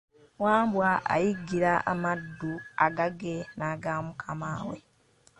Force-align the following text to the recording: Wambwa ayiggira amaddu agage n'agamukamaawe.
Wambwa 0.43 0.89
ayiggira 1.13 1.73
amaddu 1.91 2.53
agage 2.85 3.35
n'agamukamaawe. 3.57 4.77